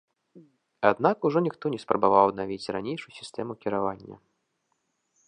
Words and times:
Аднак 0.91 1.27
ужо 1.29 1.39
ніхто 1.47 1.65
не 1.75 1.79
спрабаваў 1.83 2.25
аднавіць 2.31 2.71
ранейшую 2.79 3.13
сістэму 3.21 3.51
кіравання. 3.67 4.15